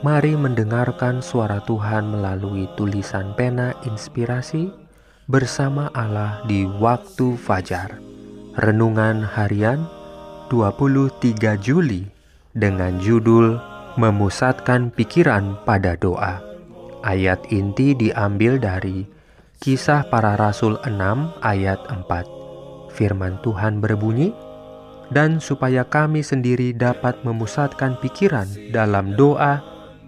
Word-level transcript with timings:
Mari 0.00 0.32
mendengarkan 0.32 1.20
suara 1.20 1.60
Tuhan 1.68 2.08
melalui 2.08 2.64
tulisan 2.72 3.36
pena 3.36 3.76
inspirasi 3.84 4.72
bersama 5.28 5.92
Allah 5.92 6.40
di 6.48 6.64
waktu 6.64 7.36
fajar. 7.36 8.00
Renungan 8.56 9.20
harian 9.20 9.84
23 10.48 11.36
Juli 11.60 12.08
dengan 12.56 12.96
judul 12.96 13.60
Memusatkan 14.00 14.88
Pikiran 14.88 15.60
pada 15.68 16.00
Doa. 16.00 16.40
Ayat 17.04 17.44
inti 17.52 17.92
diambil 17.92 18.56
dari 18.56 19.04
Kisah 19.60 20.08
Para 20.08 20.32
Rasul 20.32 20.80
6 20.80 20.96
ayat 21.44 21.76
4. 21.92 22.88
Firman 22.96 23.36
Tuhan 23.44 23.84
berbunyi, 23.84 24.32
dan 25.12 25.44
supaya 25.44 25.84
kami 25.84 26.24
sendiri 26.24 26.72
dapat 26.72 27.20
memusatkan 27.20 28.00
pikiran 28.00 28.48
dalam 28.72 29.12
doa 29.12 29.69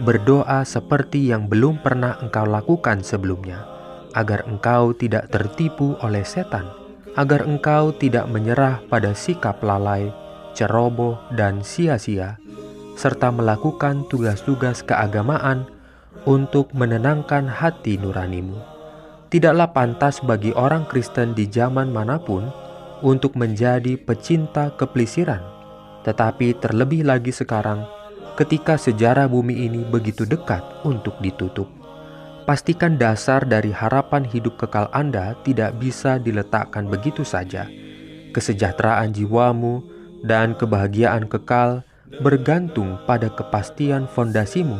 berdoa 0.00 0.64
seperti 0.64 1.28
yang 1.28 1.50
belum 1.50 1.80
pernah 1.84 2.16
engkau 2.24 2.48
lakukan 2.48 3.04
sebelumnya, 3.04 3.64
agar 4.16 4.44
engkau 4.48 4.96
tidak 4.96 5.28
tertipu 5.28 5.96
oleh 6.00 6.24
setan, 6.24 6.68
agar 7.16 7.44
engkau 7.44 7.92
tidak 7.92 8.28
menyerah 8.28 8.80
pada 8.88 9.12
sikap 9.12 9.60
lalai, 9.60 10.08
ceroboh, 10.56 11.20
dan 11.36 11.60
sia-sia, 11.60 12.40
serta 12.96 13.32
melakukan 13.32 14.04
tugas-tugas 14.08 14.84
keagamaan 14.84 15.68
untuk 16.28 16.72
menenangkan 16.76 17.48
hati 17.48 17.96
nuranimu. 17.96 18.56
Tidaklah 19.32 19.72
pantas 19.72 20.20
bagi 20.20 20.52
orang 20.52 20.84
Kristen 20.84 21.32
di 21.32 21.48
zaman 21.48 21.88
mana 21.88 22.20
pun 22.20 22.52
untuk 23.00 23.32
menjadi 23.34 23.96
pecinta 23.96 24.70
kepelisiran, 24.76 25.40
tetapi 26.04 26.52
terlebih 26.60 27.08
lagi 27.08 27.32
sekarang 27.32 28.01
ketika 28.34 28.80
sejarah 28.80 29.28
bumi 29.28 29.68
ini 29.68 29.84
begitu 29.84 30.24
dekat 30.24 30.64
untuk 30.82 31.16
ditutup. 31.20 31.68
Pastikan 32.42 32.98
dasar 32.98 33.46
dari 33.46 33.70
harapan 33.70 34.26
hidup 34.26 34.58
kekal 34.58 34.90
Anda 34.90 35.38
tidak 35.46 35.78
bisa 35.78 36.18
diletakkan 36.18 36.90
begitu 36.90 37.22
saja. 37.22 37.70
Kesejahteraan 38.34 39.14
jiwamu 39.14 39.84
dan 40.26 40.58
kebahagiaan 40.58 41.30
kekal 41.30 41.86
bergantung 42.20 42.98
pada 43.06 43.30
kepastian 43.30 44.10
fondasimu 44.10 44.76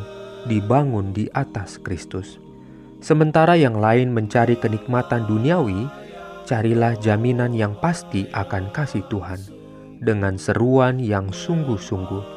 dibangun 0.50 1.14
di 1.14 1.30
atas 1.32 1.78
Kristus. 1.78 2.42
Sementara 2.98 3.54
yang 3.54 3.78
lain 3.78 4.10
mencari 4.10 4.58
kenikmatan 4.58 5.26
duniawi, 5.30 5.86
carilah 6.46 6.98
jaminan 6.98 7.54
yang 7.54 7.78
pasti 7.78 8.26
akan 8.34 8.74
kasih 8.74 9.06
Tuhan 9.06 9.38
dengan 10.02 10.34
seruan 10.34 10.98
yang 10.98 11.30
sungguh-sungguh 11.30 12.31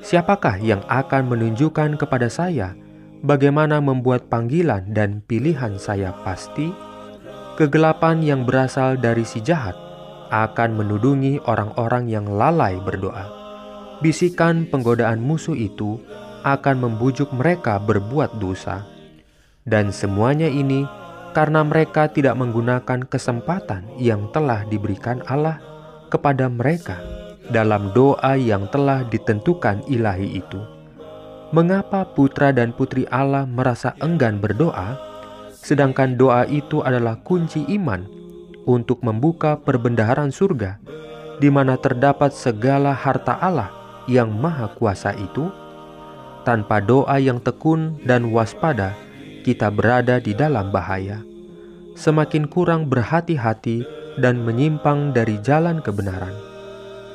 Siapakah 0.00 0.56
yang 0.64 0.80
akan 0.88 1.28
menunjukkan 1.28 2.00
kepada 2.00 2.32
saya 2.32 2.72
bagaimana 3.20 3.84
membuat 3.84 4.32
panggilan 4.32 4.96
dan 4.96 5.20
pilihan 5.28 5.76
saya 5.76 6.16
pasti? 6.24 6.72
Kegelapan 7.60 8.24
yang 8.24 8.48
berasal 8.48 8.96
dari 8.96 9.28
si 9.28 9.44
jahat 9.44 9.76
akan 10.32 10.80
menudungi 10.80 11.44
orang-orang 11.44 12.08
yang 12.08 12.24
lalai 12.24 12.80
berdoa. 12.80 13.28
Bisikan 14.00 14.64
penggodaan 14.64 15.20
musuh 15.20 15.52
itu 15.52 16.00
akan 16.48 16.80
membujuk 16.80 17.28
mereka 17.36 17.76
berbuat 17.76 18.40
dosa. 18.40 18.88
Dan 19.68 19.92
semuanya 19.92 20.48
ini 20.48 20.88
karena 21.36 21.60
mereka 21.60 22.08
tidak 22.08 22.40
menggunakan 22.40 23.04
kesempatan 23.04 23.84
yang 24.00 24.32
telah 24.32 24.64
diberikan 24.64 25.20
Allah 25.28 25.60
kepada 26.08 26.48
mereka 26.48 27.19
dalam 27.50 27.90
doa 27.90 28.38
yang 28.38 28.70
telah 28.70 29.02
ditentukan 29.10 29.82
ilahi 29.90 30.38
itu. 30.38 30.62
Mengapa 31.50 32.06
putra 32.06 32.54
dan 32.54 32.70
putri 32.70 33.10
Allah 33.10 33.42
merasa 33.42 33.98
enggan 33.98 34.38
berdoa, 34.38 34.94
sedangkan 35.50 36.14
doa 36.14 36.46
itu 36.46 36.78
adalah 36.86 37.18
kunci 37.26 37.66
iman 37.74 38.06
untuk 38.70 39.02
membuka 39.02 39.58
perbendaharaan 39.58 40.30
surga, 40.30 40.78
di 41.42 41.50
mana 41.50 41.74
terdapat 41.74 42.30
segala 42.30 42.94
harta 42.94 43.34
Allah 43.42 43.74
yang 44.06 44.30
maha 44.30 44.70
kuasa 44.78 45.10
itu? 45.18 45.50
Tanpa 46.46 46.78
doa 46.78 47.18
yang 47.18 47.42
tekun 47.42 47.98
dan 48.06 48.30
waspada, 48.30 48.94
kita 49.42 49.74
berada 49.74 50.22
di 50.22 50.32
dalam 50.32 50.70
bahaya. 50.70 51.18
Semakin 51.98 52.46
kurang 52.46 52.86
berhati-hati 52.86 53.82
dan 54.22 54.40
menyimpang 54.46 55.10
dari 55.10 55.36
jalan 55.42 55.82
kebenaran 55.82 56.49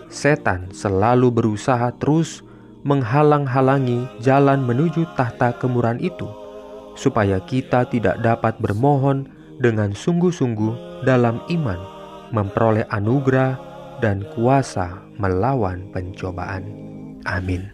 setan 0.10 0.72
selalu 0.72 1.32
berusaha 1.32 1.92
terus 1.98 2.46
menghalang-halangi 2.86 4.06
jalan 4.22 4.62
menuju 4.62 5.10
tahta 5.18 5.58
kemurahan 5.58 5.98
itu, 5.98 6.30
supaya 6.94 7.42
kita 7.42 7.90
tidak 7.90 8.22
dapat 8.22 8.62
bermohon 8.62 9.26
dengan 9.58 9.92
sungguh-sungguh 9.98 11.06
dalam 11.08 11.42
iman, 11.50 11.80
memperoleh 12.30 12.86
anugerah 12.94 13.58
dan 14.04 14.22
kuasa 14.38 15.02
melawan 15.18 15.90
pencobaan. 15.90 16.68
Amin. 17.26 17.74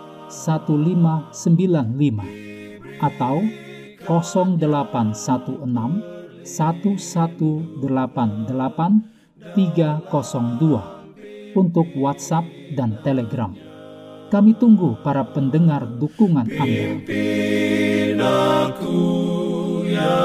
1595 0.31 3.03
atau 3.03 3.43
0816 4.07 6.47
1188 6.47 9.11
302 9.53 11.01
untuk 11.51 11.91
WhatsApp 11.99 12.47
dan 12.73 12.97
Telegram. 13.03 13.51
Kami 14.31 14.55
tunggu 14.55 14.95
para 15.03 15.27
pendengar 15.27 15.83
dukungan 15.99 16.47
Anda. 16.47 17.03
Ya 19.91 20.23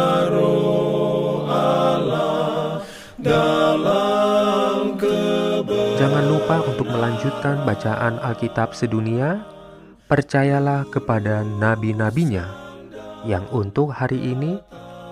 Jangan 5.96 6.24
lupa 6.30 6.62
untuk 6.62 6.86
melanjutkan 6.86 7.66
bacaan 7.66 8.22
Alkitab 8.22 8.78
sedunia 8.78 9.55
percayalah 10.06 10.86
kepada 10.86 11.42
nabi-nabinya 11.42 12.46
yang 13.26 13.42
untuk 13.50 13.90
hari 13.90 14.22
ini 14.22 14.62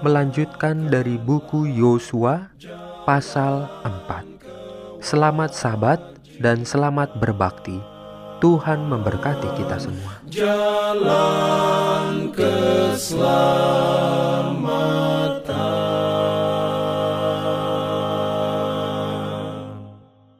melanjutkan 0.06 0.86
dari 0.86 1.18
buku 1.18 1.66
Yosua 1.66 2.54
pasal 3.02 3.66
4. 3.82 5.02
Selamat 5.02 5.50
sabat 5.50 5.98
dan 6.38 6.62
selamat 6.62 7.18
berbakti. 7.18 7.82
Tuhan 8.38 8.86
memberkati 8.86 9.48
kita 9.58 9.82
semua. 9.82 10.22
Jalan 10.30 11.14
keselamatan 12.30 13.83